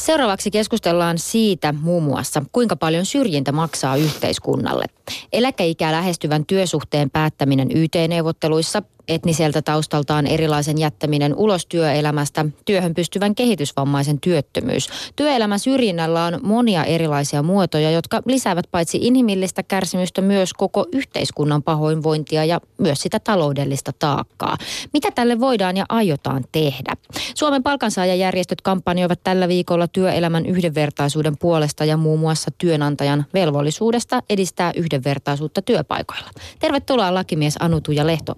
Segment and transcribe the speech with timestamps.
[0.00, 4.84] Seuraavaksi keskustellaan siitä muun muassa, kuinka paljon syrjintä maksaa yhteiskunnalle.
[5.32, 14.88] Eläkeikää lähestyvän työsuhteen päättäminen YT-neuvotteluissa etniseltä taustaltaan erilaisen jättäminen ulos työelämästä, työhön pystyvän kehitysvammaisen työttömyys.
[15.16, 22.44] Työelämän syrjinnällä on monia erilaisia muotoja, jotka lisäävät paitsi inhimillistä kärsimystä myös koko yhteiskunnan pahoinvointia
[22.44, 24.56] ja myös sitä taloudellista taakkaa.
[24.92, 26.96] Mitä tälle voidaan ja aiotaan tehdä?
[27.34, 35.62] Suomen palkansaajajärjestöt kampanjoivat tällä viikolla työelämän yhdenvertaisuuden puolesta ja muun muassa työnantajan velvollisuudesta edistää yhdenvertaisuutta
[35.62, 36.30] työpaikoilla.
[36.58, 38.34] Tervetuloa lakimies Anutu ja Lehto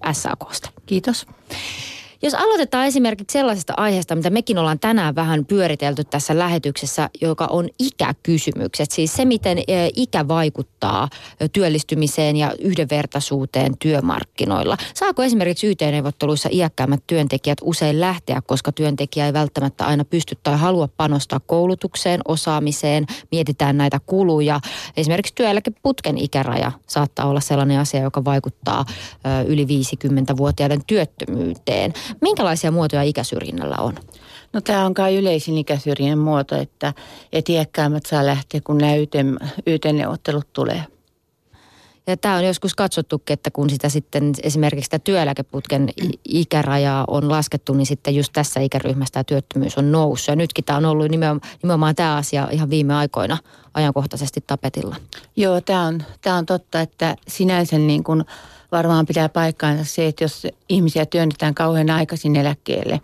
[0.52, 0.69] SAKsta.
[0.87, 1.27] Kiitos.
[2.24, 7.68] Jos aloitetaan esimerkiksi sellaisesta aiheesta, mitä mekin ollaan tänään vähän pyöritelty tässä lähetyksessä, joka on
[7.78, 8.90] ikäkysymykset.
[8.90, 9.62] Siis se, miten e,
[9.96, 11.08] ikä vaikuttaa
[11.52, 14.77] työllistymiseen ja yhdenvertaisuuteen työmarkkinoilla.
[14.94, 20.88] Saako esimerkiksi YT-neuvotteluissa iäkkäämmät työntekijät usein lähteä, koska työntekijä ei välttämättä aina pysty tai halua
[20.96, 24.60] panostaa koulutukseen, osaamiseen, mietitään näitä kuluja.
[24.96, 28.84] Esimerkiksi työeläkeputken ikäraja saattaa olla sellainen asia, joka vaikuttaa
[29.47, 31.92] yli 50-vuotiaiden työttömyyteen.
[32.20, 33.94] Minkälaisia muotoja ikäsyrjinnällä on?
[34.52, 36.94] No tämä on kai yleisin ikäsyrjinnän muoto, että,
[37.32, 38.92] että iäkkäämmät saa lähteä, kun nämä
[39.66, 40.84] YT-neuvottelut tulee.
[42.06, 45.88] Ja tämä on joskus katsottu, että kun sitä sitten esimerkiksi sitä työeläkeputken
[46.24, 50.28] ikärajaa on laskettu, niin sitten just tässä ikäryhmässä tämä työttömyys on noussut.
[50.28, 53.38] Ja nytkin tämä on ollut nimenomaan, nimenomaan tämä asia ihan viime aikoina
[53.74, 54.97] ajankohtaisesti tapetilla.
[55.36, 58.24] Joo, tämä on, tämä on totta, että sinänsä niin kuin
[58.73, 63.01] varmaan pitää paikkaansa se, että jos ihmisiä työnnetään kauhean aikaisin eläkkeelle,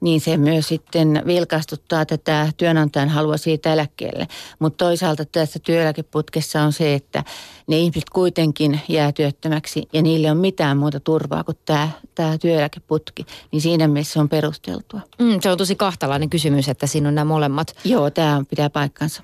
[0.00, 4.26] niin se myös sitten vilkastuttaa tätä työnantajan halua siitä eläkkeelle.
[4.58, 7.24] Mutta toisaalta tässä työeläkeputkessa on se, että
[7.66, 13.26] ne ihmiset kuitenkin jää työttömäksi ja niille on mitään muuta turvaa kuin tämä, tämä työeläkeputki.
[13.52, 15.00] Niin siinä mielessä se on perusteltua.
[15.18, 17.76] Mm, se on tosi kahtalainen kysymys, että siinä on nämä molemmat.
[17.84, 19.22] Joo, tämä pitää paikkansa.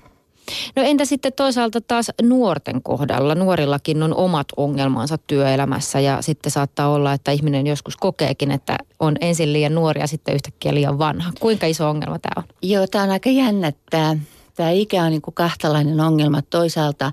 [0.75, 3.35] No entä sitten toisaalta taas nuorten kohdalla?
[3.35, 9.15] Nuorillakin on omat ongelmansa työelämässä ja sitten saattaa olla, että ihminen joskus kokeekin, että on
[9.21, 11.31] ensin liian nuori ja sitten yhtäkkiä liian vanha.
[11.39, 12.43] Kuinka iso ongelma tämä on?
[12.61, 13.71] Joo, tämä on aika jännä.
[13.89, 14.17] Tämä,
[14.55, 16.41] tämä ikä on niin kuin kahtalainen ongelma.
[16.41, 17.11] Toisaalta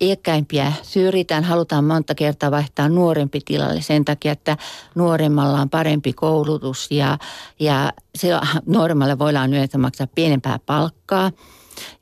[0.00, 4.56] iäkkäimpiä syrjitään, halutaan monta kertaa vaihtaa nuorempi tilalle sen takia, että
[4.94, 7.18] nuoremmalla on parempi koulutus ja,
[7.60, 8.28] ja se,
[8.66, 11.30] nuoremmalle voidaan yleensä maksaa pienempää palkkaa–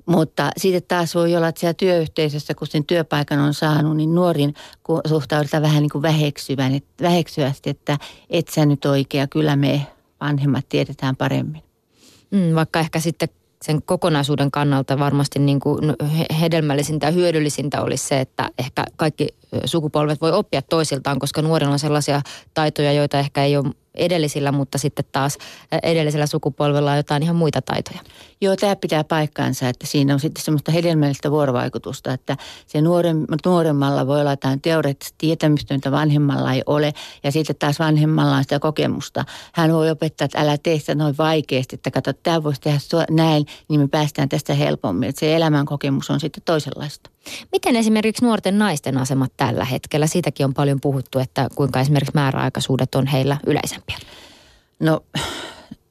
[0.06, 4.54] mutta sitten taas voi olla, että siellä työyhteisössä, kun sen työpaikan on saanut, niin nuorin
[5.08, 7.98] suhtaudutaan vähän niin kuin väheksyvän, väheksyvästi, että
[8.30, 9.86] et sä nyt oikea, kyllä me
[10.20, 11.62] vanhemmat tiedetään paremmin.
[12.30, 13.28] Mm, vaikka ehkä sitten
[13.64, 15.94] sen kokonaisuuden kannalta varmasti niin kuin
[16.40, 19.28] hedelmällisintä ja hyödyllisintä olisi se, että ehkä kaikki
[19.64, 22.22] sukupolvet voi oppia toisiltaan, koska nuorilla on sellaisia
[22.54, 25.38] taitoja, joita ehkä ei ole edellisillä, mutta sitten taas
[25.82, 28.00] edellisellä sukupolvella on jotain ihan muita taitoja.
[28.40, 34.06] Joo, tämä pitää paikkaansa, että siinä on sitten semmoista hedelmällistä vuorovaikutusta, että se nuorem, nuoremmalla
[34.06, 36.92] voi olla jotain teoreettista tietämystä, mitä vanhemmalla ei ole,
[37.24, 39.24] ja sitten taas vanhemmalla on sitä kokemusta.
[39.52, 42.78] Hän voi opettaa, että älä tee sitä noin vaikeasti, että katso, tämä voisi tehdä
[43.10, 45.08] näin, niin me päästään tästä helpommin.
[45.08, 47.13] Että se elämän kokemus on sitten toisenlaista.
[47.52, 50.06] Miten esimerkiksi nuorten naisten asemat tällä hetkellä?
[50.06, 53.96] Siitäkin on paljon puhuttu, että kuinka esimerkiksi määräaikaisuudet on heillä yleisempiä.
[54.80, 55.00] No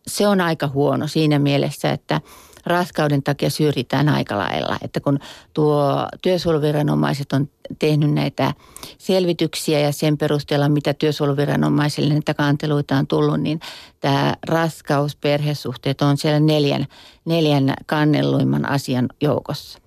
[0.07, 2.21] se on aika huono siinä mielessä, että
[2.65, 4.77] raskauden takia syrjitään aika lailla.
[4.81, 5.19] Että kun
[5.53, 8.53] tuo työsuojeluviranomaiset on tehnyt näitä
[8.97, 13.59] selvityksiä ja sen perusteella, mitä työsuojeluviranomaisille näitä kanteluita on tullut, niin
[13.99, 16.85] tämä raskaus, perhesuhteet on siellä neljän,
[17.25, 19.82] neljän kannelluimman asian joukossa.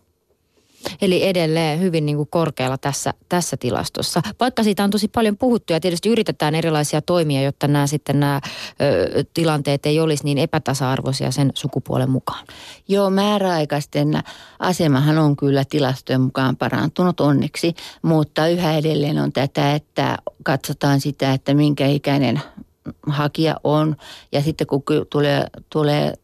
[1.02, 4.22] Eli edelleen hyvin niin kuin korkealla tässä, tässä tilastossa.
[4.40, 8.40] Vaikka siitä on tosi paljon puhuttu ja tietysti yritetään erilaisia toimia, jotta nämä sitten nämä
[8.80, 12.46] ö, tilanteet ei olisi niin epätasa-arvoisia sen sukupuolen mukaan.
[12.88, 14.22] Joo, määräaikaisten
[14.58, 21.32] asemahan on kyllä tilastojen mukaan parantunut onneksi, mutta yhä edelleen on tätä, että katsotaan sitä,
[21.32, 22.40] että minkä ikäinen
[23.06, 23.96] hakija on
[24.32, 26.14] ja sitten kun tulee, tulee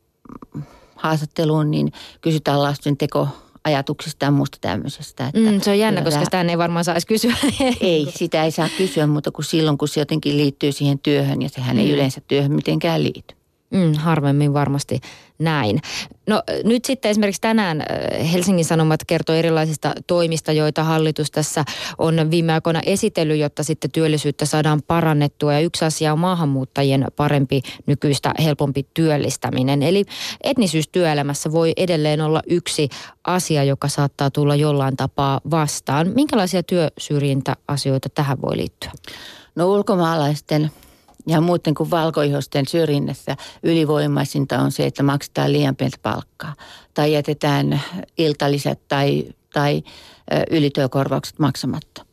[0.96, 3.28] haastatteluun, niin kysytään lasten teko
[3.64, 5.26] ajatuksista ja muusta tämmöisestä.
[5.26, 7.36] Että mm, se on jännä, koska sitä ei varmaan saisi kysyä.
[7.80, 11.48] ei, sitä ei saa kysyä, mutta kuin silloin, kun se jotenkin liittyy siihen työhön ja
[11.48, 11.80] sehän mm.
[11.80, 13.41] ei yleensä työhön mitenkään liity.
[13.72, 15.00] Mm, harvemmin varmasti
[15.38, 15.80] näin.
[16.26, 21.64] No nyt sitten esimerkiksi tänään äh, Helsingin Sanomat kertoo erilaisista toimista, joita hallitus tässä
[21.98, 25.52] on viime aikoina esitellyt, jotta sitten työllisyyttä saadaan parannettua.
[25.52, 29.82] Ja yksi asia on maahanmuuttajien parempi, nykyistä helpompi työllistäminen.
[29.82, 30.04] Eli
[30.44, 32.88] etnisyys työelämässä voi edelleen olla yksi
[33.24, 36.12] asia, joka saattaa tulla jollain tapaa vastaan.
[36.14, 38.92] Minkälaisia työsyrjintäasioita tähän voi liittyä?
[39.54, 40.70] No ulkomaalaisten
[41.26, 46.54] Ja muuten kuin valkoihosten syrjinnässä ylivoimaisinta on se, että maksetaan liian pientä palkkaa.
[46.94, 47.80] Tai jätetään
[48.18, 49.82] iltalisät tai, tai
[50.50, 52.06] ylityökorvaukset maksamatta.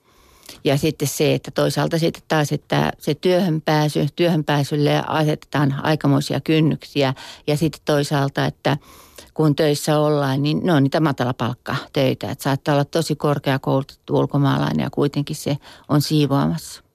[0.64, 6.40] Ja sitten se, että toisaalta sitten taas, että se työhön pääsy, työhön pääsylle asetetaan aikamoisia
[6.42, 7.14] kynnyksiä.
[7.48, 8.78] Ja sitten toisaalta, että
[9.34, 12.32] kun töissä ollaan, niin ne on niitä matalapalkka töitä.
[12.32, 15.58] Että saattaa olla tosi korkeakoulutettu ulkomaalainen ja kuitenkin se
[15.90, 16.89] on siivoamassa.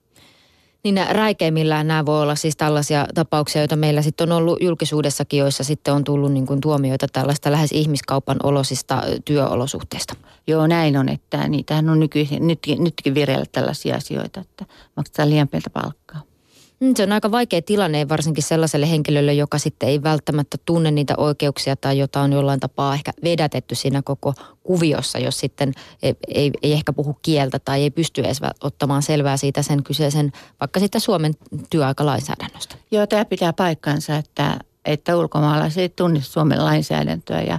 [0.84, 5.64] Niin räikeimmillään nämä voi olla siis tällaisia tapauksia, joita meillä sitten on ollut julkisuudessakin, joissa
[5.64, 10.14] sitten on tullut niin kuin tuomioita tällaista lähes ihmiskaupan olosista työolosuhteista.
[10.46, 14.64] Joo, näin on, että niitähän on nykyisin, nytkin, nytkin vireillä tällaisia asioita, että
[14.96, 16.33] maksetaan liian pientä palkkaa.
[16.81, 21.15] Mm, se on aika vaikea tilanne varsinkin sellaiselle henkilölle, joka sitten ei välttämättä tunne niitä
[21.17, 25.73] oikeuksia tai jota on jollain tapaa ehkä vedätetty siinä koko kuviossa, jos sitten
[26.03, 30.32] ei, ei, ei ehkä puhu kieltä tai ei pysty edes ottamaan selvää siitä sen kyseisen,
[30.61, 31.35] vaikka sitten Suomen
[31.71, 32.76] työaikalainsäädännöstä.
[32.91, 37.59] Joo, tämä pitää paikkansa, että, että ulkomaalaiset ei tunne Suomen lainsäädäntöä ja,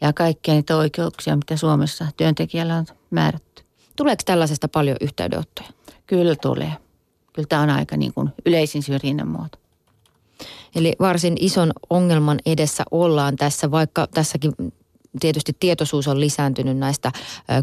[0.00, 3.62] ja kaikkia niitä oikeuksia, mitä Suomessa työntekijällä on määrätty.
[3.96, 5.68] Tuleeko tällaisesta paljon yhteydenottoja?
[6.06, 6.72] Kyllä tulee
[7.36, 9.58] kyllä tämä on aika niin kuin yleisin syrjinnän muoto.
[10.74, 14.52] Eli varsin ison ongelman edessä ollaan tässä, vaikka tässäkin
[15.20, 17.12] tietysti tietoisuus on lisääntynyt näistä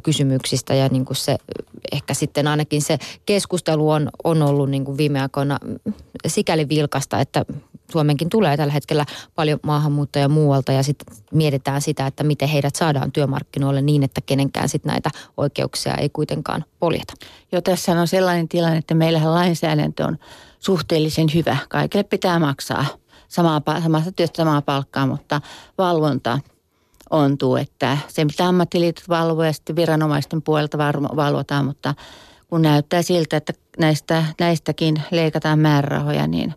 [0.04, 1.38] kysymyksistä ja niin kuin se,
[1.92, 5.60] ehkä sitten ainakin se keskustelu on, on ollut niin kuin viime aikoina
[6.28, 7.46] sikäli vilkasta, että
[7.92, 9.06] Suomenkin tulee tällä hetkellä
[9.36, 14.70] paljon maahanmuuttajia muualta ja sitten mietitään sitä, että miten heidät saadaan työmarkkinoille niin, että kenenkään
[14.70, 17.14] sitten näitä oikeuksia ei kuitenkaan poljeta.
[17.52, 20.18] Joo, tässä on sellainen tilanne, että meillähän lainsäädäntö on
[20.60, 21.58] suhteellisen hyvä.
[21.70, 22.86] Kaikille pitää maksaa
[23.28, 25.42] samaa, samasta työstä samaa palkkaa, mutta
[25.78, 26.40] valvonta
[27.14, 30.78] ontuu, että se mitä ammattiliitot valvoo ja sitten viranomaisten puolelta
[31.16, 31.96] valvotaan, mutta
[32.48, 36.54] kun näyttää siltä, että näistä, näistäkin leikataan määrärahoja, niin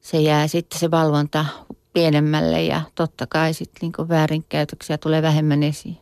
[0.00, 1.44] se jää sitten se valvonta
[1.92, 5.98] pienemmälle ja totta kai sitten niin väärinkäytöksiä tulee vähemmän esiin.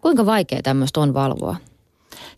[0.00, 1.56] Kuinka vaikea tämmöistä on valvoa?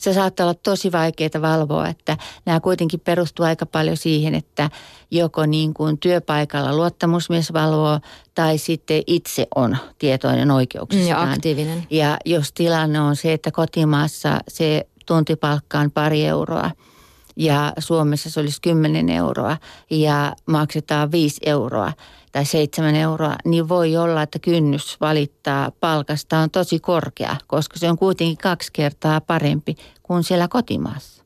[0.00, 2.16] Se saattaa olla tosi vaikeaa valvoa, että
[2.46, 4.70] nämä kuitenkin perustuu aika paljon siihen, että
[5.10, 8.00] joko niin kuin työpaikalla luottamusmies valvoo
[8.34, 11.28] tai sitten itse on tietoinen oikeuksistaan.
[11.28, 11.86] Ja aktiivinen.
[11.90, 16.70] Ja jos tilanne on se, että kotimaassa se tuntipalkka on pari euroa
[17.36, 19.56] ja Suomessa se olisi 10 euroa
[19.90, 21.92] ja maksetaan 5 euroa,
[22.32, 27.90] tai seitsemän euroa, niin voi olla, että kynnys valittaa palkasta on tosi korkea, koska se
[27.90, 31.24] on kuitenkin kaksi kertaa parempi kuin siellä kotimaassa.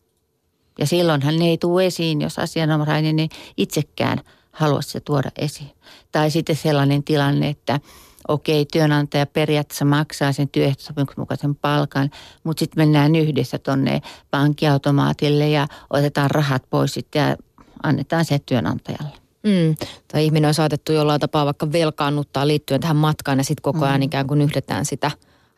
[0.78, 4.18] Ja silloinhan ne ei tule esiin, jos asianomainen ei itsekään
[4.52, 5.70] halua se tuoda esiin.
[6.12, 7.80] Tai sitten sellainen tilanne, että
[8.28, 12.10] okei, työnantaja periaatteessa maksaa sen työehtosopimuksen mukaisen palkan,
[12.44, 17.36] mutta sitten mennään yhdessä tuonne pankkiautomaatille ja otetaan rahat pois sitten ja
[17.82, 19.23] annetaan se työnantajalle.
[19.44, 19.74] Mm.
[20.12, 24.00] Tai ihminen on saatettu jollain tapaa vaikka velkaannuttaa liittyen tähän matkaan ja sitten koko ajan
[24.00, 24.02] mm.
[24.02, 25.10] ikään kuin yhdetään sitä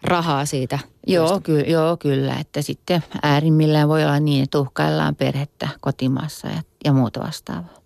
[0.03, 0.79] rahaa siitä.
[1.06, 2.37] Joo, ky- joo, kyllä.
[2.41, 7.86] Että sitten äärimmillään voi olla niin, että uhkaillaan perhettä kotimaassa ja, ja muuta vastaavaa.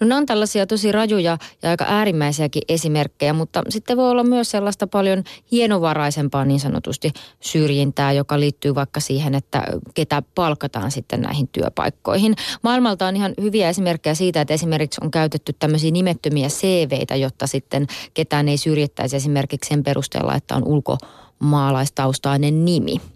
[0.00, 4.50] No ne on tällaisia tosi rajuja ja aika äärimmäisiäkin esimerkkejä, mutta sitten voi olla myös
[4.50, 9.62] sellaista paljon hienovaraisempaa niin sanotusti syrjintää, joka liittyy vaikka siihen, että
[9.94, 12.34] ketä palkataan sitten näihin työpaikkoihin.
[12.62, 17.86] Maailmalta on ihan hyviä esimerkkejä siitä, että esimerkiksi on käytetty tämmöisiä nimettömiä CVitä, jotta sitten
[18.14, 23.13] ketään ei syrjittäisi esimerkiksi sen perusteella, että on ulkomaalaistaustainen nimi.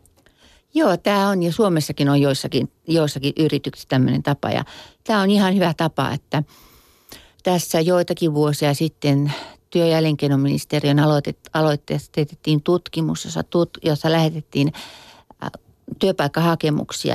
[0.74, 4.64] Joo, tämä on ja Suomessakin on joissakin, joissakin yrityksissä tämmöinen tapa ja
[5.04, 6.42] tämä on ihan hyvä tapa, että
[7.42, 9.32] tässä joitakin vuosia sitten
[9.70, 10.98] työ- ja elinkeinoministeriön
[11.52, 14.72] aloitteesta tehtiin tutkimus, jossa, tut, jossa lähetettiin
[15.44, 15.50] äh,
[15.98, 17.14] työpaikkahakemuksia.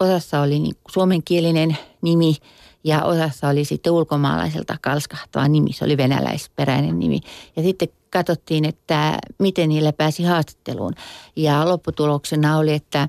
[0.00, 2.36] Osassa oli niin suomenkielinen nimi
[2.84, 5.72] ja osassa oli sitten ulkomaalaiselta kalskahtava nimi.
[5.72, 7.20] Se oli venäläisperäinen nimi.
[7.56, 10.94] Ja sitten katsottiin, että miten niillä pääsi haastatteluun.
[11.36, 13.08] Ja lopputuloksena oli, että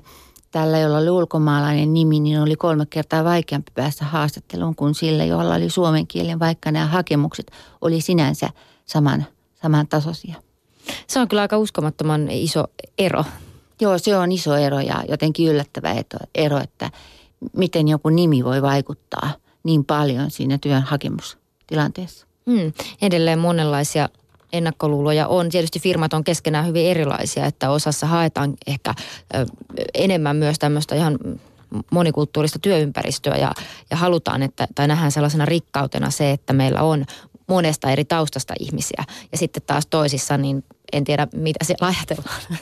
[0.50, 5.54] tällä, jolla oli ulkomaalainen nimi, niin oli kolme kertaa vaikeampi päästä haastatteluun kuin sillä, jolla
[5.54, 8.50] oli suomen kielen, vaikka nämä hakemukset oli sinänsä
[8.86, 9.26] saman,
[9.62, 10.34] saman tasoisia.
[11.06, 12.64] Se on kyllä aika uskomattoman iso
[12.98, 13.24] ero.
[13.80, 15.94] Joo, se on iso ero ja jotenkin yllättävä
[16.34, 16.90] ero, että
[17.56, 19.30] miten joku nimi voi vaikuttaa
[19.62, 22.26] niin paljon siinä työn hakemustilanteessa.
[22.50, 22.72] Hmm.
[23.02, 24.08] Edelleen monenlaisia
[24.54, 25.48] ennakkoluuloja on.
[25.48, 28.94] Tietysti firmat on keskenään hyvin erilaisia, että osassa haetaan ehkä
[29.94, 31.18] enemmän myös tämmöistä ihan
[31.90, 33.52] monikulttuurista työympäristöä ja,
[33.90, 37.04] ja halutaan, että, tai nähdään sellaisena rikkautena se, että meillä on
[37.46, 39.04] monesta eri taustasta ihmisiä.
[39.32, 42.42] Ja sitten taas toisissa, niin en tiedä mitä siellä ajatellaan.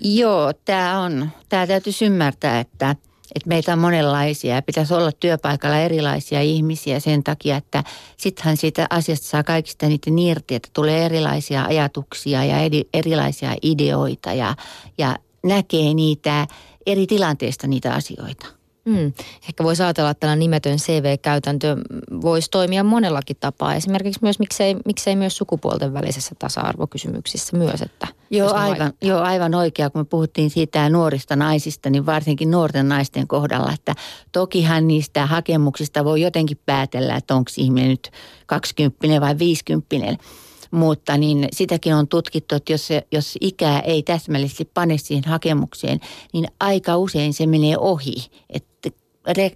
[0.00, 2.96] Joo, tämä on, tämä täytyisi ymmärtää, että,
[3.34, 7.84] että meitä on monenlaisia ja pitäisi olla työpaikalla erilaisia ihmisiä sen takia, että
[8.16, 14.32] sittenhän siitä asiasta saa kaikista niiden irti, että tulee erilaisia ajatuksia ja eri, erilaisia ideoita
[14.32, 14.54] ja,
[14.98, 16.46] ja näkee niitä
[16.86, 18.46] eri tilanteista niitä asioita.
[18.86, 19.12] Mm.
[19.48, 21.76] Ehkä voisi ajatella, että tällainen nimetön CV-käytäntö
[22.22, 23.74] voisi toimia monellakin tapaa.
[23.74, 29.90] Esimerkiksi myös, miksei, miksei myös sukupuolten välisessä tasa-arvokysymyksissä myös, että Joo aivan, joo, aivan oikea.
[29.90, 33.94] Kun me puhuttiin siitä nuorista naisista, niin varsinkin nuorten naisten kohdalla, että
[34.32, 38.10] tokihan niistä hakemuksista voi jotenkin päätellä, että onko ihminen nyt
[38.46, 40.24] 20 vai 50
[40.70, 46.00] mutta niin sitäkin on tutkittu, että jos, se, jos ikää ei täsmällisesti pane siihen hakemukseen,
[46.32, 48.14] niin aika usein se menee ohi.
[48.50, 48.75] Että,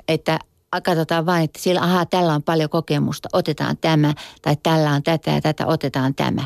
[0.08, 0.38] että
[0.82, 5.30] katsotaan vain, että siellä, ahaa, tällä on paljon kokemusta, otetaan tämä, tai tällä on tätä
[5.30, 6.44] ja tätä, otetaan tämä.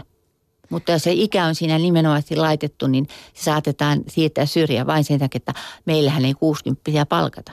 [0.70, 5.18] Mutta jos se ikä on siinä nimenomaan laitettu, niin se saatetaan siirtää syrjään vain sen
[5.18, 5.54] takia, että
[5.86, 7.52] meillähän ei 60 palkata.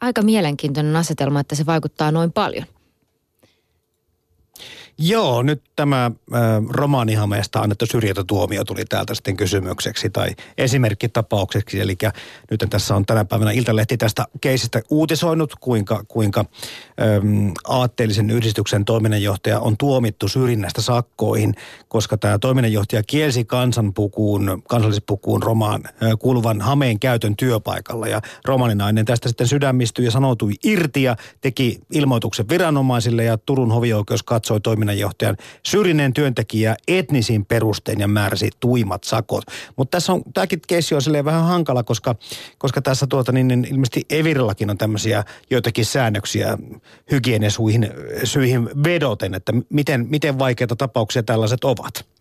[0.00, 2.66] Aika mielenkiintoinen asetelma, että se vaikuttaa noin paljon.
[4.98, 11.80] Joo, nyt tämä äh, romaanihameesta annettu syrjintätuomio tuli täältä sitten kysymykseksi tai esimerkkitapaukseksi.
[11.80, 11.96] Eli
[12.50, 16.44] nyt tässä on tänä päivänä Iltalehti tästä keisistä uutisoinut, kuinka, kuinka
[17.00, 21.54] ähm, aatteellisen yhdistyksen toiminnanjohtaja on tuomittu syrjinnästä sakkoihin,
[21.88, 28.08] koska tämä toiminnanjohtaja kielsi kansanpukuun, kansallispukuun romaan äh, kuuluvan hameen käytön työpaikalla.
[28.08, 34.22] Ja romaninainen tästä sitten sydämistyi ja sanoutui irti ja teki ilmoituksen viranomaisille ja Turun hovioikeus
[34.22, 35.36] katsoi toiminnan toiminnanjohtajan
[35.66, 39.44] syrjinen työntekijä etnisin perustein ja määräsi tuimat sakot.
[39.76, 42.14] Mutta tässä on, tämäkin keissi on vähän hankala, koska,
[42.58, 46.58] koska tässä tuota, niin, niin ilmeisesti Evirillakin on tämmöisiä joitakin säännöksiä
[47.10, 47.90] hygienesuihin
[48.24, 52.11] syihin vedoten, että miten, miten vaikeita tapauksia tällaiset ovat.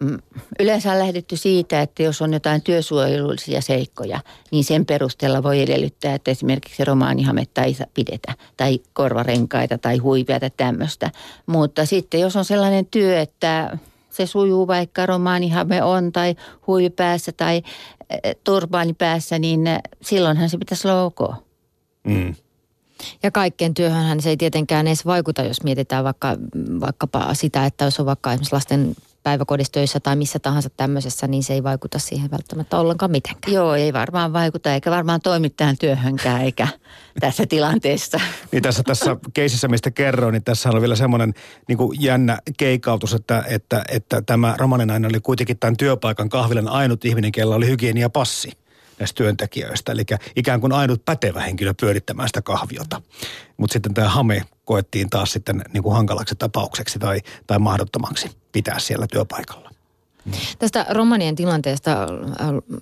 [0.00, 0.18] Mm,
[0.60, 6.14] yleensä on lähdetty siitä, että jos on jotain työsuojelullisia seikkoja, niin sen perusteella voi edellyttää,
[6.14, 11.10] että esimerkiksi romaanihametta ei pidetä, tai korvarenkaita tai huivia tai tämmöistä.
[11.46, 13.78] Mutta sitten jos on sellainen työ, että
[14.10, 16.36] se sujuu vaikka romaanihame on tai
[16.66, 17.62] huivi päässä tai
[18.10, 19.60] eh, turbaani päässä, niin
[20.02, 21.18] silloinhan se pitäisi olla ok.
[22.04, 22.34] Mm.
[23.22, 26.36] Ja kaikkeen työhönhän se ei tietenkään edes vaikuta, jos mietitään vaikka,
[26.80, 28.96] vaikkapa sitä, että jos on vaikka esimerkiksi lasten
[29.26, 33.54] päiväkodistöissä tai missä tahansa tämmöisessä, niin se ei vaikuta siihen välttämättä ollenkaan mitenkään.
[33.54, 36.68] Joo, ei varmaan vaikuta, eikä varmaan toimittajan työhönkään, eikä
[37.20, 38.20] tässä tilanteessa.
[38.52, 41.34] Niin tässä, tässä keisissä, mistä kerroin, niin tässä on vielä semmoinen
[41.68, 47.04] niin kuin jännä keikautus, että, että, että tämä romaninainen oli kuitenkin tämän työpaikan kahvilan ainut
[47.04, 48.52] ihminen, kella oli hygieniapassi
[48.98, 49.92] näistä työntekijöistä.
[49.92, 50.02] Eli
[50.36, 53.02] ikään kuin ainut pätevä henkilö pyörittämään sitä kahviota.
[53.56, 58.78] Mutta sitten tämä hame koettiin taas sitten niin kuin hankalaksi tapaukseksi tai, tai mahdottomaksi pitää
[58.78, 59.70] siellä työpaikalla.
[60.58, 62.08] Tästä romanien tilanteesta äh,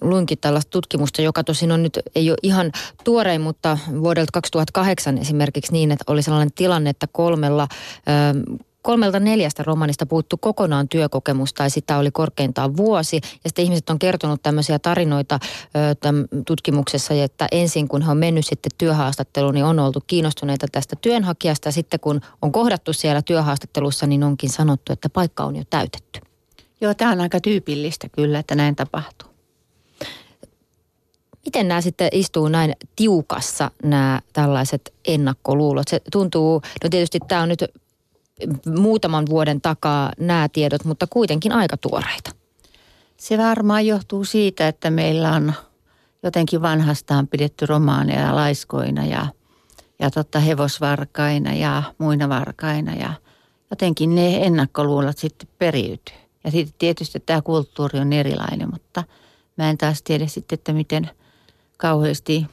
[0.01, 2.73] luinkin tällaista tutkimusta, joka tosin on nyt, ei ole ihan
[3.05, 7.69] tuorein, mutta vuodelta 2008 esimerkiksi niin, että oli sellainen tilanne, että kolmella
[8.09, 13.17] ähm, kolmelta neljästä romanista puuttu kokonaan työkokemusta ja sitä oli korkeintaan vuosi.
[13.17, 15.39] Ja sitten ihmiset on kertonut tämmöisiä tarinoita
[16.47, 21.69] tutkimuksessa, että ensin kun he on mennyt sitten työhaastatteluun, niin on oltu kiinnostuneita tästä työnhakijasta.
[21.69, 26.21] Ja sitten kun on kohdattu siellä työhaastattelussa, niin onkin sanottu, että paikka on jo täytetty.
[26.81, 29.29] Joo, tämä on aika tyypillistä kyllä, että näin tapahtuu.
[31.45, 35.89] Miten nämä sitten istuu näin tiukassa, nämä tällaiset ennakkoluulot?
[35.89, 37.65] Se tuntuu, no tietysti tämä on nyt
[38.79, 42.31] muutaman vuoden takaa nämä tiedot, mutta kuitenkin aika tuoreita.
[43.17, 45.53] Se varmaan johtuu siitä, että meillä on
[46.23, 49.27] jotenkin vanhastaan pidetty romaaneja laiskoina ja,
[49.99, 53.13] ja totta hevosvarkaina ja muina varkaina ja
[53.71, 56.17] jotenkin ne ennakkoluulot sitten periytyy.
[56.45, 59.05] Ja sitten tietysti tämä kulttuuri on erilainen, mutta
[59.57, 61.11] mä en taas tiedä sitten, että miten
[61.77, 62.47] kauheasti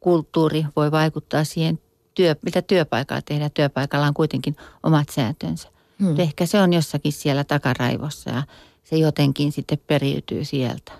[0.00, 1.78] kulttuuri voi vaikuttaa siihen
[2.14, 3.50] työ, mitä työpaikalla tehdään.
[3.50, 5.68] Työpaikalla on kuitenkin omat sääntönsä.
[6.00, 6.20] Hmm.
[6.20, 8.42] Ehkä se on jossakin siellä takaraivossa ja
[8.84, 10.92] se jotenkin sitten periytyy sieltä.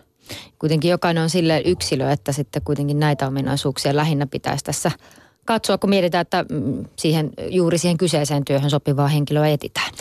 [0.59, 4.91] Kuitenkin jokainen on sille yksilö, että sitten kuitenkin näitä ominaisuuksia lähinnä pitäisi tässä
[5.45, 9.93] katsoa, kun mietitään, että mm, siihen, juuri siihen kyseiseen työhön sopivaa henkilöä etitään.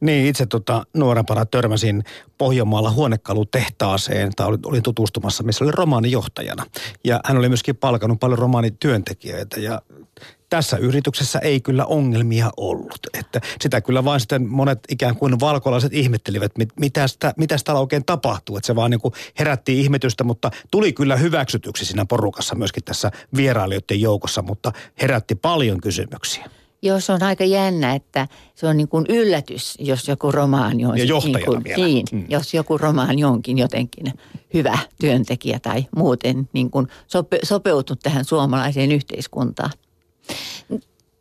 [0.00, 2.04] Niin, itse tota, nuorempana törmäsin
[2.38, 6.66] Pohjanmaalla huonekalutehtaaseen, tai olin, olin tutustumassa, missä oli romaanijohtajana.
[7.04, 9.82] Ja hän oli myöskin palkannut paljon romaanityöntekijöitä, ja
[10.50, 12.98] tässä yrityksessä ei kyllä ongelmia ollut.
[13.18, 18.04] Että sitä kyllä vain sitten monet ikään kuin valkolaiset ihmettelivät, mitä, sitä, mitä täällä oikein
[18.04, 18.56] tapahtuu.
[18.56, 23.10] Että se vaan niin kuin herätti ihmetystä, mutta tuli kyllä hyväksytyksi siinä porukassa myöskin tässä
[23.36, 26.44] vierailijoiden joukossa, mutta herätti paljon kysymyksiä.
[26.82, 30.98] Joo, se on aika jännä, että se on niin kuin yllätys, jos joku romaani on.
[30.98, 31.86] Ja johtajana niin kuin, vielä.
[31.86, 32.24] Niin, Mm.
[32.28, 34.12] jos joku romaani onkin jotenkin
[34.54, 39.70] hyvä työntekijä tai muuten niin kuin sope, sopeutunut tähän suomalaiseen yhteiskuntaan.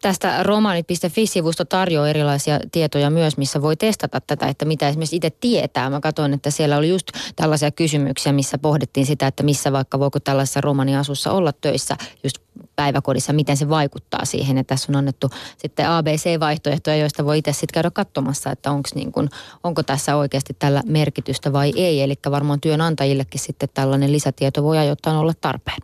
[0.02, 5.90] Tästä romaanit.fi-sivusto tarjoaa erilaisia tietoja myös, missä voi testata tätä, että mitä esimerkiksi itse tietää.
[5.90, 10.20] Mä katsoin, että siellä oli just tällaisia kysymyksiä, missä pohdittiin sitä, että missä vaikka voiko
[10.20, 12.38] tällaisessa romaniasussa olla töissä just
[12.76, 14.58] päiväkodissa, miten se vaikuttaa siihen.
[14.58, 19.12] Ja tässä on annettu sitten ABC-vaihtoehtoja, joista voi itse sitten käydä katsomassa, että onko niin
[19.12, 19.30] kun,
[19.64, 22.02] onko tässä oikeasti tällä merkitystä vai ei.
[22.02, 25.78] Eli varmaan työnantajillekin sitten tällainen lisätieto voi ajoittain olla tarpeen.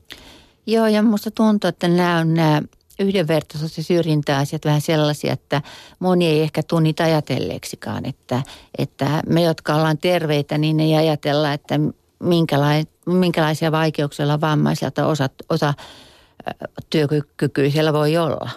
[0.68, 2.62] Joo, ja musta tuntuu, että nämä on nämä
[3.00, 5.62] yhdenvertaisuus- ja syrjintäasiat vähän sellaisia, että
[6.00, 8.06] moni ei ehkä tule niitä ajatelleeksikaan.
[8.06, 8.44] Että,
[8.78, 11.80] että me, jotka ollaan terveitä, niin ei ajatella, että
[12.20, 15.74] minkälai, minkälaisia vaikeuksia vammaisilta osa, osa
[16.90, 18.50] työkykyisellä voi olla.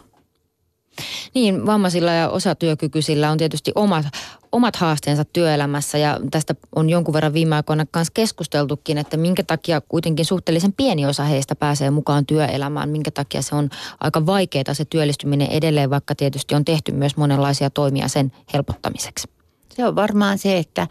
[1.34, 4.06] Niin, vammaisilla ja osatyökykyisillä on tietysti omat,
[4.52, 9.80] omat haasteensa työelämässä ja tästä on jonkun verran viime aikoina kanssa keskusteltukin, että minkä takia
[9.80, 14.84] kuitenkin suhteellisen pieni osa heistä pääsee mukaan työelämään, minkä takia se on aika vaikeaa se
[14.84, 19.28] työllistyminen edelleen, vaikka tietysti on tehty myös monenlaisia toimia sen helpottamiseksi.
[19.76, 20.88] Se on varmaan se, että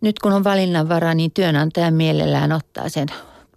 [0.00, 3.08] nyt kun on valinnanvara, niin työnantaja mielellään ottaa sen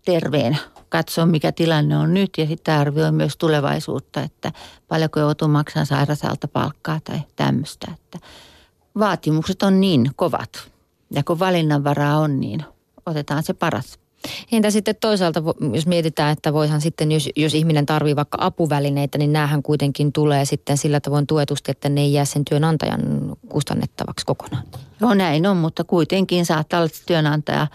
[0.05, 0.57] terveen
[0.97, 4.51] katsoa, mikä tilanne on nyt ja sitten arvioi myös tulevaisuutta, että
[4.87, 7.87] paljonko joutuu maksamaan sairaasalta palkkaa tai tämmöistä.
[7.93, 8.27] Että
[8.99, 10.71] vaatimukset on niin kovat
[11.11, 12.63] ja kun valinnanvaraa on, niin
[13.05, 13.99] otetaan se paras.
[14.51, 19.33] Entä sitten toisaalta, jos mietitään, että voihan sitten, jos, jos ihminen tarvii vaikka apuvälineitä, niin
[19.33, 23.01] näähän kuitenkin tulee sitten sillä tavoin tuetusti, että ne ei jää sen työnantajan
[23.49, 24.63] kustannettavaksi kokonaan.
[25.01, 27.67] Joo, näin on, mutta kuitenkin saattaa olla, että työnantaja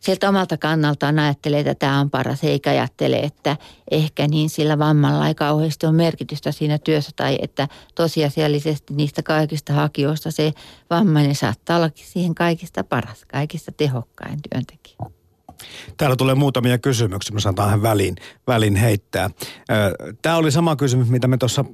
[0.00, 3.56] sieltä omalta kannaltaan ajattelee, että tämä on paras, eikä ajattele, että
[3.90, 9.72] ehkä niin sillä vammalla ei kauheasti ole merkitystä siinä työssä tai että tosiasiallisesti niistä kaikista
[9.72, 10.52] hakijoista se
[10.90, 15.17] vammainen saattaa olla siihen kaikista paras, kaikista tehokkain työntekijä.
[15.96, 19.30] Täällä tulee muutamia kysymyksiä, mä saan tähän väliin, väliin heittää.
[20.22, 21.64] Tämä oli sama kysymys, mitä me tuossa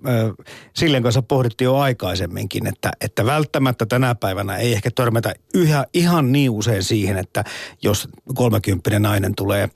[0.75, 6.33] Sillen kanssa pohdittiin jo aikaisemminkin, että, että välttämättä tänä päivänä ei ehkä törmätä yhä, ihan
[6.33, 7.45] niin usein siihen, että
[7.83, 9.69] jos 30 nainen tulee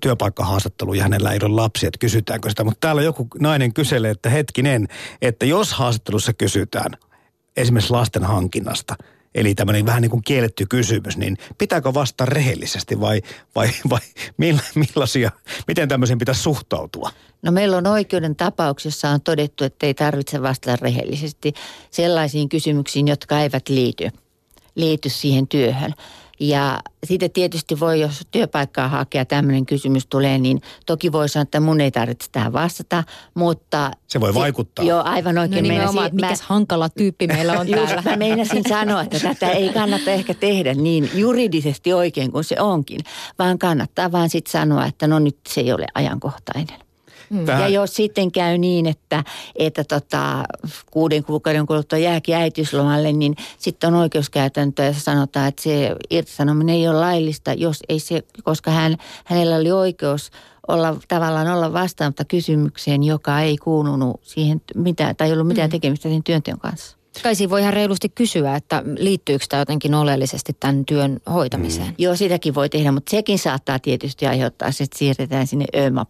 [0.00, 2.64] työpaikkahaastatteluun ja hänellä ei ole lapsia, että kysytäänkö sitä.
[2.64, 4.88] Mutta täällä joku nainen kyselee, että hetkinen,
[5.22, 6.90] että jos haastattelussa kysytään
[7.56, 8.94] esimerkiksi lasten hankinnasta–
[9.34, 13.22] eli tämmöinen vähän niin kuin kielletty kysymys, niin pitääkö vastata rehellisesti vai,
[13.54, 14.00] vai, vai
[14.74, 15.30] millaisia,
[15.68, 17.10] miten tämmöiseen pitäisi suhtautua?
[17.42, 21.52] No meillä on oikeuden tapauksessa on todettu, että ei tarvitse vastata rehellisesti
[21.90, 24.10] sellaisiin kysymyksiin, jotka eivät liity,
[24.74, 25.94] liity siihen työhön.
[26.40, 31.60] Ja sitten tietysti voi, jos työpaikkaa hakea tämmöinen kysymys tulee, niin toki voi sanoa, että
[31.60, 33.90] mun ei tarvitse tähän vastata, mutta...
[34.06, 34.84] Se voi vaikuttaa.
[34.84, 35.64] Joo, aivan oikein.
[35.64, 38.10] No nimenomaan, että mikäs hankala tyyppi meillä on just, täällä.
[38.10, 43.00] Mä meinasin sanoa, että tätä ei kannata ehkä tehdä niin juridisesti oikein kuin se onkin,
[43.38, 46.87] vaan kannattaa vaan sitten sanoa, että no nyt se ei ole ajankohtainen.
[47.46, 47.62] Tähän.
[47.62, 49.24] Ja jos sitten käy niin, että,
[49.56, 50.44] että tota,
[50.90, 56.88] kuuden kuukauden kuluttua jääkin äitiyslomalle, niin sitten on oikeuskäytäntö ja sanotaan, että se irtisanominen ei
[56.88, 60.30] ole laillista, jos ei se, koska hän, hänellä oli oikeus
[60.68, 66.08] olla tavallaan olla vastaamatta kysymykseen, joka ei kuulunut siihen mitään, tai ei ollut mitään tekemistä
[66.08, 66.97] sen työnteon kanssa.
[67.22, 71.88] Kai siinä voi ihan reilusti kysyä, että liittyykö tämä jotenkin oleellisesti tämän työn hoitamiseen.
[71.88, 71.94] Mm.
[71.98, 76.06] Joo, sitäkin voi tehdä, mutta sekin saattaa tietysti aiheuttaa että siirretään sinne että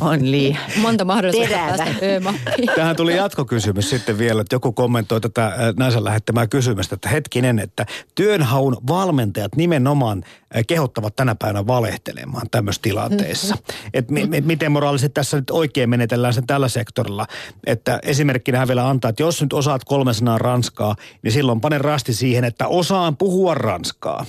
[0.00, 2.68] on liian Monta mahdollisuutta päästä ö-mappiin.
[2.76, 7.58] Tähän tuli jatkokysymys sitten vielä, että joku kommentoi tätä äh, naisen lähettämää kysymystä, että hetkinen,
[7.58, 10.24] että työnhaun valmentajat nimenomaan
[10.56, 13.56] äh, kehottavat tänä päivänä valehtelemaan tämmöisissä tilanteissa.
[13.94, 17.26] Että mi- mi- miten moraalisesti tässä nyt oikein menetellään sen tällä sektorilla.
[17.66, 21.78] Että esimerkkinä hän vielä antaa, että jos nyt osaat kolme sanaa ranskaa, niin silloin pane
[21.78, 24.26] rasti siihen, että osaan puhua ranskaa.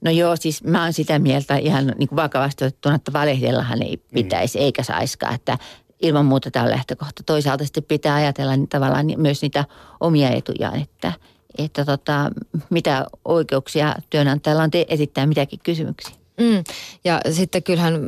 [0.00, 3.96] No joo, siis mä oon sitä mieltä ihan niin kuin vakavasti otettuna, että valehdellahan ei
[4.14, 4.64] pitäisi mm.
[4.64, 5.58] eikä saiskaan, että
[6.02, 7.22] ilman muuta tämä on lähtökohta.
[7.26, 9.64] Toisaalta sitten pitää ajatella niin tavallaan myös niitä
[10.00, 11.12] omia etujaan, että,
[11.58, 12.30] että tota,
[12.70, 16.14] mitä oikeuksia työnantajalla on te- esittää mitäkin kysymyksiä.
[16.40, 16.64] Mm.
[17.04, 18.00] Ja sitten kyllähän,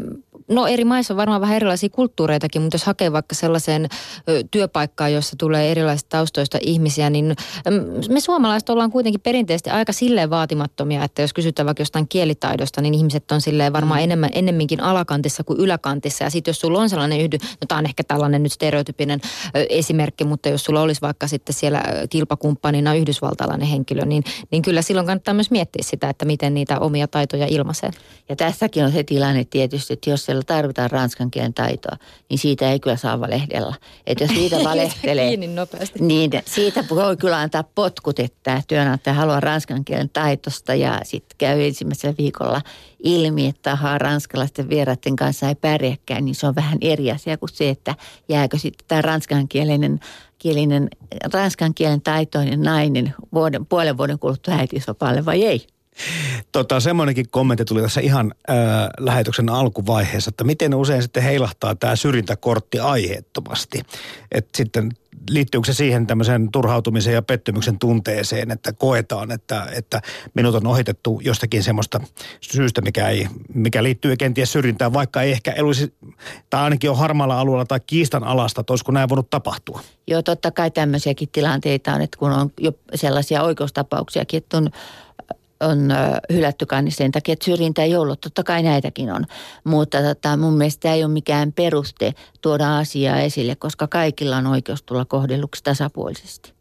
[0.49, 3.89] no eri maissa on varmaan vähän erilaisia kulttuureitakin, mutta jos hakee vaikka sellaiseen
[4.51, 7.37] työpaikkaan, jossa tulee erilaisista taustoista ihmisiä, niin
[7.71, 12.81] mm, me suomalaiset ollaan kuitenkin perinteisesti aika silleen vaatimattomia, että jos kysytään vaikka jostain kielitaidosta,
[12.81, 14.05] niin ihmiset on silleen varmaan mm.
[14.05, 16.25] enemmän, ennemminkin alakantissa kuin yläkantissa.
[16.25, 19.21] Ja sitten jos sulla on sellainen yhdy, no tämä on ehkä tällainen nyt stereotypinen
[19.55, 25.07] esimerkki, mutta jos sulla olisi vaikka sitten siellä kilpakumppanina yhdysvaltalainen henkilö, niin, niin kyllä silloin
[25.07, 27.91] kannattaa myös miettiä sitä, että miten niitä omia taitoja ilmaisee.
[28.29, 31.97] Ja tässäkin on se tilanne tietysti, että jos se joilla tarvitaan ranskan kielen taitoa,
[32.29, 33.75] niin siitä ei kyllä saa valehdella.
[34.07, 35.37] Että jos siitä valehtelee,
[36.01, 41.63] niin siitä voi kyllä antaa potkut, että työnantaja haluaa ranskan kielen taitosta ja sitten käy
[41.63, 42.63] ensimmäisellä viikolla
[43.03, 47.53] ilmi, että ahaa, ranskalaisten vieraiden kanssa ei pärjäkään, niin se on vähän eri asia kuin
[47.53, 47.95] se, että
[48.29, 50.01] jääkö sitten tämä ranskankielinen
[50.39, 50.89] kielinen,
[51.33, 55.67] ranskan kielen taitoinen nainen vuoden, puolen vuoden kuluttua äitiysvapaalle vai ei?
[56.53, 58.57] Tota, semmoinenkin kommentti tuli tässä ihan äh,
[58.99, 63.83] lähetyksen alkuvaiheessa, että miten usein sitten heilahtaa tämä syrjintäkortti aiheettomasti.
[64.33, 64.93] Että sitten
[65.31, 70.03] liittyykö se siihen tämmöiseen turhautumisen ja pettymyksen tunteeseen, että koetaan, että, että
[70.35, 72.01] minut on ohitettu jostakin semmoista
[72.41, 75.95] syystä, mikä, ei, mikä liittyy kenties syrjintään, vaikka ei ehkä olisi,
[76.51, 79.81] tai ainakin on harmaalla alueella tai kiistan alasta, että olisiko näin voinut tapahtua.
[80.07, 84.71] Joo, totta kai tämmöisiäkin tilanteita on, että kun on jo sellaisia oikeustapauksiakin, että on
[85.63, 85.89] on
[86.33, 88.21] hylätty niin sen takia, että syrjintä ei ollut.
[88.21, 89.27] Totta kai näitäkin on.
[89.65, 94.83] Mutta tota, mun mielestä ei ole mikään peruste tuoda asiaa esille, koska kaikilla on oikeus
[94.83, 96.53] tulla kohdelluksi tasapuolisesti.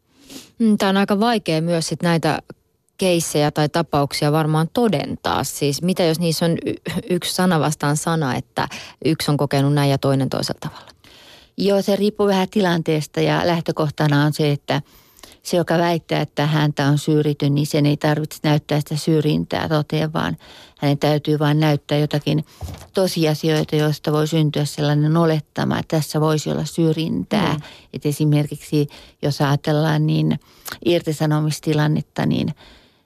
[0.58, 2.38] Mm, Tämä on aika vaikea myös sit näitä
[2.98, 5.44] keissejä tai tapauksia varmaan todentaa.
[5.44, 6.74] Siis mitä jos niissä on y-
[7.10, 8.68] yksi sana vastaan sana, että
[9.04, 10.92] yksi on kokenut näin ja toinen toisella tavalla?
[11.56, 14.82] Joo, se riippuu vähän tilanteesta ja lähtökohtana on se, että–
[15.42, 20.12] se, joka väittää, että häntä on syrjitty, niin sen ei tarvitse näyttää sitä syrjintää toteen,
[20.12, 20.36] vaan
[20.78, 22.44] hänen täytyy vain näyttää jotakin
[22.94, 27.54] tosiasioita, joista voi syntyä sellainen olettama, että tässä voisi olla syrjintää.
[27.54, 27.60] Mm.
[27.92, 28.86] Että esimerkiksi
[29.22, 30.40] jos ajatellaan niin
[30.84, 32.54] irtisanomistilannetta, niin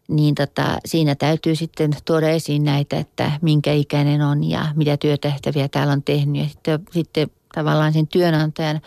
[0.09, 5.69] niin tota, siinä täytyy sitten tuoda esiin näitä, että minkä ikäinen on ja mitä työtehtäviä
[5.69, 6.43] täällä on tehnyt.
[6.43, 8.81] Ja sitten, sitten tavallaan sen työnantajan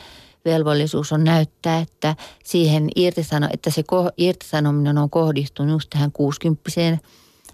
[0.45, 3.83] velvollisuus on näyttää, että siihen irtisano, että se
[4.17, 6.69] irtisanominen on kohdistunut just tähän 60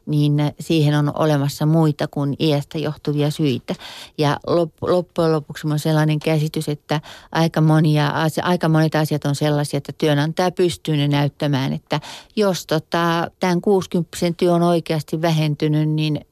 [0.06, 3.76] niin siihen on olemassa muita kuin iästä johtuvia syitä.
[4.18, 4.40] Ja
[4.82, 10.52] loppujen lopuksi on sellainen käsitys, että aika, monia, aika monet asiat on sellaisia, että työnantaja
[10.52, 12.00] pystyy ne näyttämään, että
[12.36, 16.26] jos tota, tämän 60 työ on oikeasti vähentynyt, niin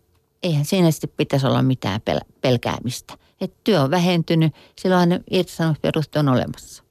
[0.44, 6.30] eihän siinä sitten pitäisi olla mitään pel- pelkäämistä että työ on vähentynyt, silloin irtisanomisperuste on
[6.30, 6.84] olemassa.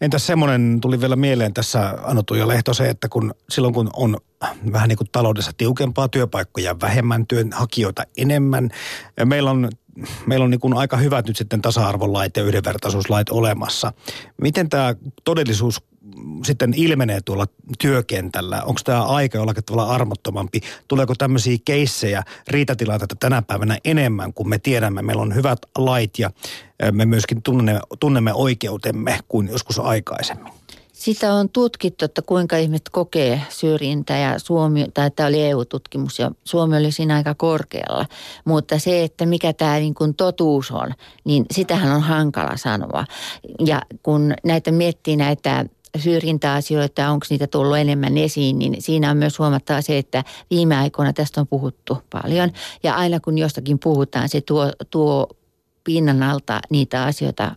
[0.00, 4.16] Entäs semmoinen tuli vielä mieleen tässä Anu ja Lehto se, että kun silloin kun on
[4.72, 8.70] vähän niin kuin taloudessa tiukempaa työpaikkoja vähemmän, työnhakijoita enemmän,
[9.24, 9.68] meillä on
[10.26, 13.92] meillä on niin kuin aika hyvät nyt sitten tasa-arvolait ja yhdenvertaisuuslait olemassa.
[14.42, 15.82] Miten tämä todellisuus
[16.44, 17.46] sitten ilmenee tuolla
[17.78, 18.62] työkentällä?
[18.62, 20.60] Onko tämä aika jollakin tavalla armottomampi?
[20.88, 26.30] Tuleeko tämmöisiä keissejä, riitatilanteita tänä päivänä enemmän, kun me tiedämme, meillä on hyvät lait ja
[26.92, 30.52] me myöskin tunnemme, tunnemme oikeutemme kuin joskus aikaisemmin?
[30.92, 36.30] Sitä on tutkittu, että kuinka ihmiset kokee syrjintää ja Suomi, tai tämä oli EU-tutkimus ja
[36.44, 38.06] Suomi oli siinä aika korkealla.
[38.44, 40.92] Mutta se, että mikä tämä niin kuin totuus on,
[41.24, 43.04] niin sitähän on hankala sanoa.
[43.66, 45.66] Ja kun näitä miettii näitä
[45.98, 51.12] syrjintäasioita, onko niitä tullut enemmän esiin, niin siinä on myös huomattava se, että viime aikoina
[51.12, 52.50] tästä on puhuttu paljon.
[52.82, 55.28] Ja aina kun jostakin puhutaan, se tuo, tuo
[55.84, 57.56] pinnan alta niitä asioita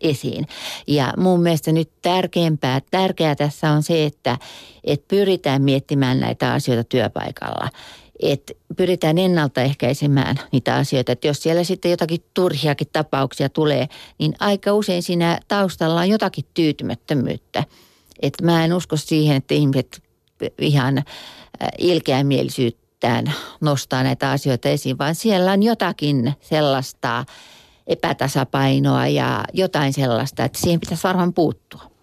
[0.00, 0.46] esiin.
[0.86, 4.38] Ja mun mielestä nyt tärkeämpää, tärkeää tässä on se, että,
[4.84, 7.68] että pyritään miettimään näitä asioita työpaikalla–
[8.22, 11.12] että pyritään ennaltaehkäisemään niitä asioita.
[11.12, 16.44] Että jos siellä sitten jotakin turhiakin tapauksia tulee, niin aika usein siinä taustalla on jotakin
[16.54, 17.64] tyytymättömyyttä.
[18.22, 20.02] Että mä en usko siihen, että ihmiset
[20.58, 21.04] ihan äh,
[21.78, 27.24] ilkeämielisyyttään nostaa näitä asioita esiin, vaan siellä on jotakin sellaista
[27.86, 31.93] epätasapainoa ja jotain sellaista, että siihen pitäisi varmaan puuttua.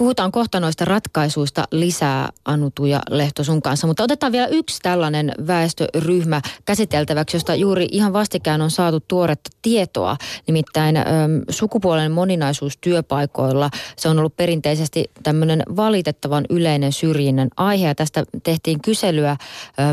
[0.00, 5.32] Puhutaan kohta noista ratkaisuista lisää, Anutu ja Lehto sun kanssa, mutta otetaan vielä yksi tällainen
[5.46, 10.16] väestöryhmä käsiteltäväksi, josta juuri ihan vastikään on saatu tuoretta tietoa.
[10.46, 11.04] Nimittäin äm,
[11.50, 17.88] sukupuolen moninaisuus työpaikoilla, se on ollut perinteisesti tämmöinen valitettavan yleinen syrjinnän aihe.
[17.88, 19.36] Ja tästä tehtiin kyselyä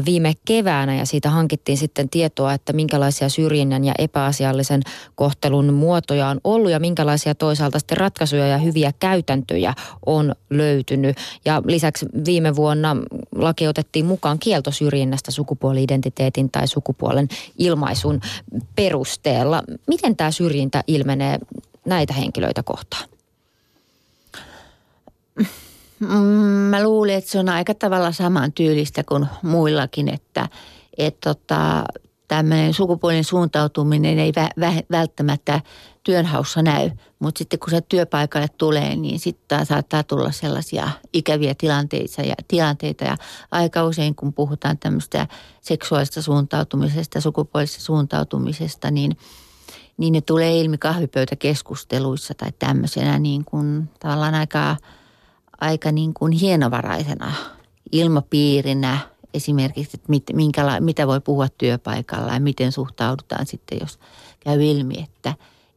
[0.06, 4.82] viime keväänä ja siitä hankittiin sitten tietoa, että minkälaisia syrjinnän ja epäasiallisen
[5.15, 9.74] kohtelun muotoja on ollut ja minkälaisia toisaalta sitten ratkaisuja ja hyviä käytäntöjä
[10.06, 11.18] on löytynyt.
[11.46, 12.98] Ja lisäksi viime vuonna
[13.36, 18.22] laki otettiin mukaan kielto syrjinnästä sukupuoli-identiteetin tai sukupuolen ilmaisun
[18.76, 19.64] perusteella.
[19.88, 21.40] Miten tämä syrjintä ilmenee
[21.86, 23.10] näitä henkilöitä kohtaan?
[26.00, 26.08] Mm,
[26.70, 30.50] mä luulen, että se on aika tavalla saman tyylistä kuin muillakin, että
[30.98, 31.84] et tota,
[32.28, 35.62] tämmöinen sukupuolinen suuntautuminen ei vä- vä- välttämättä
[36.04, 42.22] työnhaussa näy, mutta sitten kun se työpaikalle tulee, niin sitten saattaa tulla sellaisia ikäviä tilanteita
[42.22, 43.04] ja, tilanteita.
[43.04, 43.18] Ja
[43.52, 45.28] aika usein kun puhutaan tämmöistä
[45.62, 49.18] seksuaalista suuntautumisesta, sukupuolisesta suuntautumisesta, niin,
[49.98, 54.76] niin ne tulee ilmi kahvipöytäkeskusteluissa tai tämmöisenä niin kuin tavallaan aika,
[55.62, 57.32] aika niin kuin hienovaraisena
[57.92, 59.00] ilmapiirinä–
[59.38, 64.00] esimerkiksi, että mit, minkäla, mitä voi puhua työpaikalla ja miten suhtaudutaan sitten, jos
[64.39, 65.34] käy ilmi, että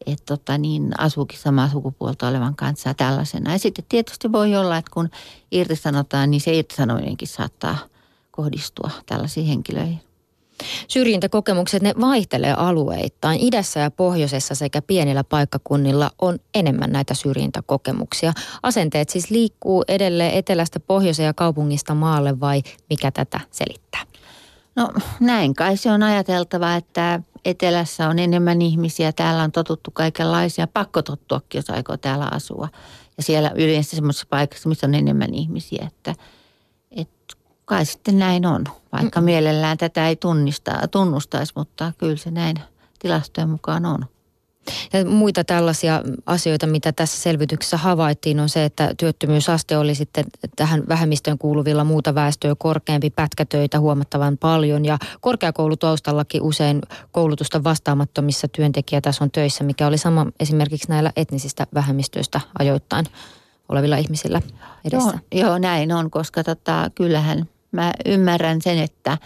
[0.07, 3.53] et tota niin, asuukin samaa sukupuolta olevan kanssa tällaisena.
[3.53, 5.11] Ja sitten tietysti voi olla, että kun
[5.53, 7.79] irtisanotaan, niin se irtisanominenkin saattaa
[8.31, 10.10] kohdistua tällaisiin henkilöihin.
[10.89, 13.41] Syrjintäkokemukset, ne vaihtelee alueittain.
[13.41, 18.33] Idässä ja pohjoisessa sekä pienillä paikkakunnilla on enemmän näitä syrjintäkokemuksia.
[18.63, 24.01] Asenteet siis liikkuu edelleen etelästä pohjoiseen ja kaupungista maalle vai mikä tätä selittää?
[24.77, 24.89] No
[25.21, 31.03] näin kai se on ajateltava, että etelässä on enemmän ihmisiä, täällä on totuttu kaikenlaisia, pakko
[31.03, 32.69] tottuakin, jos aikoo täällä asua.
[33.17, 36.15] Ja siellä yleensä semmoisessa paikassa, missä on enemmän ihmisiä, että,
[37.71, 38.65] kai sitten näin on.
[38.93, 39.25] Vaikka mm.
[39.25, 42.57] mielellään tätä ei tunnista, tunnustaisi, mutta kyllä se näin
[42.99, 44.07] tilastojen mukaan on.
[44.93, 50.25] Ja muita tällaisia asioita, mitä tässä selvityksessä havaittiin, on se, että työttömyysaste oli sitten
[50.57, 56.81] tähän vähemmistöön kuuluvilla muuta väestöä korkeampi, pätkätöitä huomattavan paljon ja korkeakoulutaustallakin usein
[57.13, 63.07] koulutusta vastaamattomissa työntekijätason töissä, mikä oli sama esimerkiksi näillä etnisistä vähemmistöistä ajoittain
[63.69, 64.43] olevilla ihmisillä
[64.85, 65.19] edessä.
[65.33, 69.19] Joo, joo näin on, koska tota, kyllähän mä ymmärrän sen, että,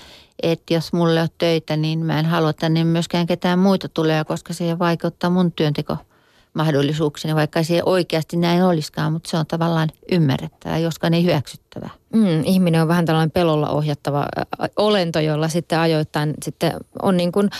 [0.42, 4.52] että jos mulle on töitä, niin mä en halua tänne myöskään ketään muita tulee, koska
[4.52, 5.96] se vaikeuttaa mun työnteko
[6.54, 11.24] mahdollisuukseni, vaikka se oikeasti näin olisikaan, mutta se on tavallaan ymmärrettävää, joskaan ei
[11.74, 11.90] hyväksyttävää.
[12.14, 14.26] Mm, ihminen on vähän tällainen pelolla ohjattava
[14.76, 17.50] olento, jolla sitten ajoittain sitten on niin kuin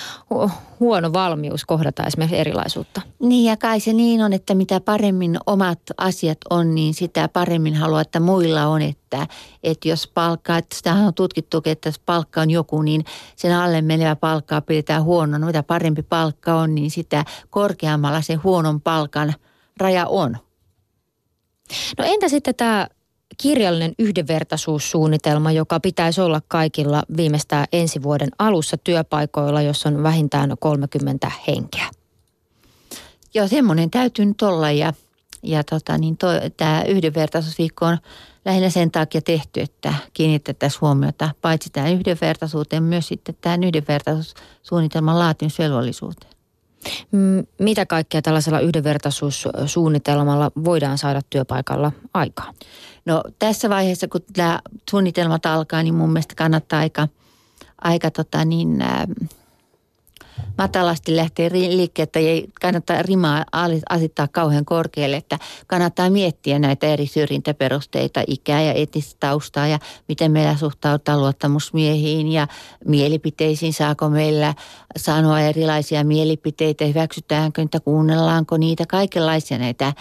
[0.81, 3.01] huono valmius kohdata esimerkiksi erilaisuutta.
[3.19, 7.75] Niin ja kai se niin on, että mitä paremmin omat asiat on, niin sitä paremmin
[7.75, 8.83] haluaa, että muilla on.
[8.83, 9.27] Että,
[9.63, 13.05] että jos palkkaa, että sitähän on tutkittu, että jos palkka on joku, niin
[13.37, 15.47] sen alle menevä palkkaa pidetään huonona.
[15.47, 19.35] Mitä parempi palkka on, niin sitä korkeammalla se huonon palkan
[19.81, 20.37] raja on.
[21.99, 22.87] No entä sitten tämä
[23.39, 31.31] kirjallinen yhdenvertaisuussuunnitelma, joka pitäisi olla kaikilla viimeistään ensi vuoden alussa työpaikoilla, jos on vähintään 30
[31.49, 31.91] henkeä.
[33.35, 34.93] Joo, semmoinen täytyy nyt olla ja,
[35.43, 36.17] ja tota, niin
[36.57, 37.99] tämä yhdenvertaisuusviikko on
[38.45, 46.35] lähinnä sen takia tehty, että kiinnitettäisiin huomiota paitsi tähän yhdenvertaisuuteen, myös sitten tähän yhdenvertaisuussuunnitelman laatimisvelvollisuuteen.
[47.59, 52.55] Mitä kaikkea tällaisella yhdenvertaisuussuunnitelmalla voidaan saada työpaikalla aikaan?
[53.05, 57.09] No tässä vaiheessa, kun tämä suunnitelmat alkaa, niin mun mielestä kannattaa aika,
[57.83, 59.07] aika tota niin, äh,
[60.59, 63.45] matalasti lähtee liikkeelle, ei kannata rimaa
[63.89, 70.33] asettaa kauhean korkealle, että kannattaa miettiä näitä eri syrjintäperusteita, ikää ja etnistä taustaa ja miten
[70.33, 72.49] meillä suhtaudutaan luottamusmiehiin ja
[72.85, 74.55] mielipiteisiin, saako meillä
[74.97, 79.93] sanoa erilaisia mielipiteitä, hyväksytäänkö niitä, kuunnellaanko niitä, kaikenlaisia näitä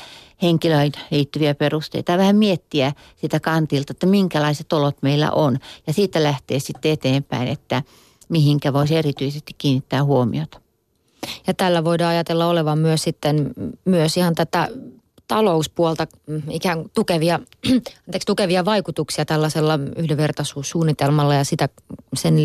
[0.41, 2.17] henkilöihin liittyviä perusteita.
[2.17, 5.59] Vähän miettiä sitä kantilta, että minkälaiset olot meillä on.
[5.87, 7.83] Ja siitä lähtee sitten eteenpäin, että–
[8.33, 10.61] mihinkä voisi erityisesti kiinnittää huomiota.
[11.47, 13.53] Ja tällä voidaan ajatella olevan myös sitten
[13.85, 14.67] myös ihan tätä
[15.27, 17.39] talouspuolta mm, ikään tukevia,
[18.07, 21.69] anteeksi, tukevia vaikutuksia tällaisella yhdenvertaisuussuunnitelmalla ja sitä
[22.13, 22.35] sen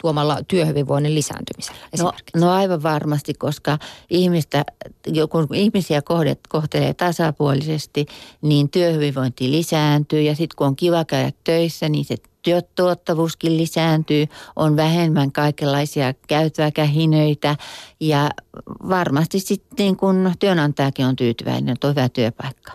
[0.00, 3.78] tuomalla työhyvinvoinnin lisääntymisellä no, no aivan varmasti, koska
[4.10, 4.64] ihmistä,
[5.30, 6.02] kun ihmisiä
[6.48, 8.06] kohtelee tasapuolisesti,
[8.42, 12.16] niin työhyvinvointi lisääntyy ja sitten kun on kiva käydä töissä, niin se
[12.48, 17.56] työtuottavuuskin lisääntyy, on vähemmän kaikenlaisia käytäväkähinöitä
[18.00, 18.30] ja
[18.88, 22.72] varmasti sitten niin kun työnantajakin on tyytyväinen, että on hyvä työpaikka.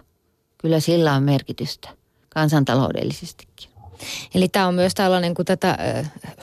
[0.58, 1.90] Kyllä sillä on merkitystä
[2.30, 3.73] kansantaloudellisestikin.
[4.36, 5.78] Eli tämä on myös tällainen, kun tätä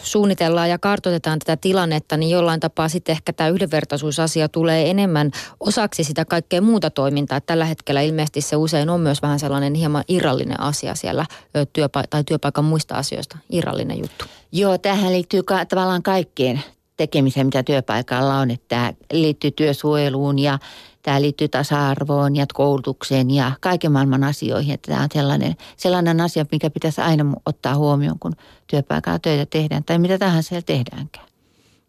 [0.02, 6.04] suunnitellaan ja kartoitetaan tätä tilannetta, niin jollain tapaa sitten ehkä tämä yhdenvertaisuusasia tulee enemmän osaksi
[6.04, 7.40] sitä kaikkea muuta toimintaa.
[7.40, 11.26] Tällä hetkellä ilmeisesti se usein on myös vähän sellainen hieman irrallinen asia siellä
[11.72, 14.24] työpa- tai työpaikan muista asioista, irrallinen juttu.
[14.52, 16.62] Joo, tähän liittyy ka- tavallaan kaikkeen
[17.00, 18.50] tekemiseen, mitä työpaikalla on.
[18.50, 20.58] Että tämä liittyy työsuojeluun ja
[21.02, 24.74] Tämä liittyy tasa-arvoon ja koulutukseen ja kaiken maailman asioihin.
[24.74, 28.32] Että tämä on sellainen, sellainen asia, mikä pitäisi aina ottaa huomioon, kun
[28.66, 31.26] työpaikalla töitä tehdään tai mitä tahansa siellä tehdäänkään.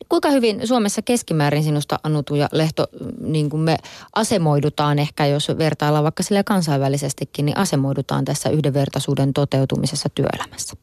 [0.09, 2.87] Kuinka hyvin Suomessa keskimäärin sinusta Anutu ja Lehto,
[3.19, 3.77] niin kuin me
[4.15, 10.75] asemoidutaan ehkä, jos vertaillaan vaikka sille kansainvälisestikin, niin asemoidutaan tässä yhdenvertaisuuden toteutumisessa työelämässä?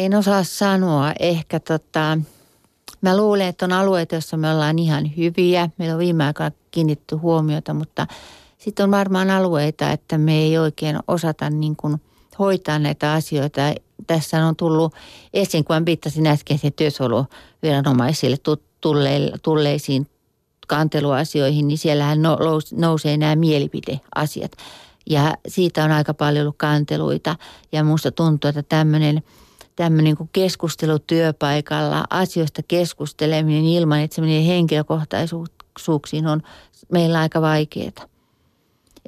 [0.00, 1.12] En osaa sanoa.
[1.18, 2.18] Ehkä tota,
[3.00, 5.70] mä luulen, että on alueita, joissa me ollaan ihan hyviä.
[5.78, 8.06] Meillä on viime aikoina kiinnitty huomiota, mutta
[8.58, 12.00] sitten on varmaan alueita, että me ei oikein osata niin kuin
[12.38, 13.60] hoitaa näitä asioita.
[14.06, 14.94] Tässä on tullut
[15.34, 18.36] esiin, kun viittasin äskeisiin työsuojeluviranomaisille
[19.42, 20.06] tulleisiin
[20.68, 22.18] kanteluasioihin, niin siellähän
[22.72, 24.52] nousee nämä mielipideasiat.
[25.10, 27.36] Ja siitä on aika paljon ollut kanteluita
[27.72, 29.22] ja minusta tuntuu, että tämmöinen
[29.76, 36.42] tämmöinen kuin keskustelu työpaikalla, asioista keskusteleminen ilman, että se menee henkilökohtaisuuksiin on
[36.92, 37.92] meillä aika vaikeaa.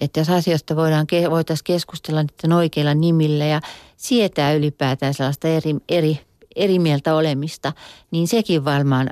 [0.01, 3.61] Että jos asioista voidaan, voitaisiin keskustella niiden oikeilla nimillä ja
[3.97, 6.21] sietää ylipäätään sellaista eri, eri,
[6.57, 7.73] eri mieltä olemista,
[8.11, 9.11] niin sekin varmaan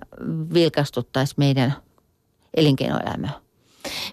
[0.55, 1.75] vilkastuttaisi meidän
[2.57, 3.33] elinkeinoelämää.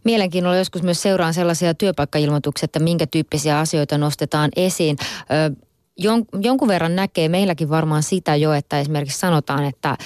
[0.03, 4.97] Mielenkiinnolla joskus myös seuraan sellaisia työpaikkailmoituksia, että minkä tyyppisiä asioita nostetaan esiin.
[5.01, 5.66] Ö,
[5.97, 9.97] jon, jonkun verran näkee meilläkin varmaan sitä jo, että esimerkiksi sanotaan, että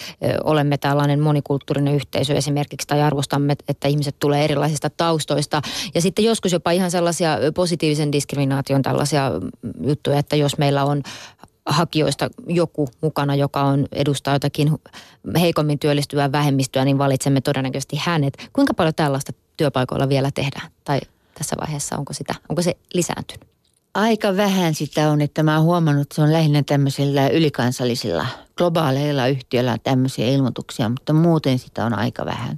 [0.44, 5.62] olemme tällainen monikulttuurinen yhteisö esimerkiksi tai arvostamme, että ihmiset tulee erilaisista taustoista.
[5.96, 9.32] Ja sitten joskus jopa ihan sellaisia positiivisen diskriminaation tällaisia
[9.82, 11.04] juttuja, että jos meillä on
[11.66, 14.72] hakijoista joku mukana, joka on edustaa jotakin
[15.40, 18.50] heikommin työllistyvää vähemmistöä, niin valitsemme todennäköisesti hänet.
[18.54, 20.72] Kuinka paljon tällaista työpaikoilla vielä tehdään?
[20.84, 21.00] Tai
[21.38, 23.52] tässä vaiheessa onko, sitä, onko se lisääntynyt?
[23.94, 28.26] Aika vähän sitä on, että mä oon huomannut, että se on lähinnä tämmöisillä ylikansallisilla,
[28.58, 32.58] globaaleilla yhtiöillä tämmöisiä ilmoituksia, mutta muuten sitä on aika vähän.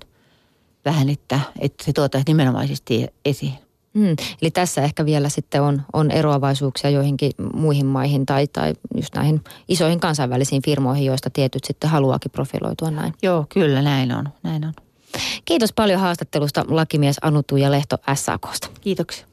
[0.85, 3.53] Vähän, että, että se tuotaisi nimenomaisesti esiin.
[3.97, 4.15] Hmm.
[4.41, 9.41] Eli tässä ehkä vielä sitten on, on eroavaisuuksia joihinkin muihin maihin tai, tai just näihin
[9.67, 13.13] isoihin kansainvälisiin firmoihin, joista tietyt sitten haluaakin profiloitua näin.
[13.21, 14.73] Joo, kyllä näin on, näin on.
[15.45, 18.67] Kiitos paljon haastattelusta lakimies Anu ja Lehto SAKsta.
[18.81, 19.25] Kiitoksia.